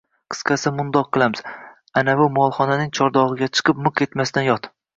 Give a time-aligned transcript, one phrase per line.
[0.33, 1.41] –Qisqasi, mundoq qilamiz,
[2.03, 4.71] anavi molxonaning chordog‘iga chiqib, miq etmasdan yot